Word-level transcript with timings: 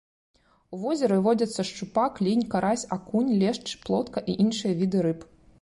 У 0.77 0.79
возеры 0.85 1.17
водзяцца 1.27 1.65
шчупак, 1.71 2.17
лінь, 2.29 2.43
карась, 2.53 2.87
акунь, 2.97 3.31
лешч, 3.45 3.63
плотка 3.85 4.27
і 4.33 4.39
іншыя 4.47 4.73
віды 4.85 4.99
рыб. 5.09 5.33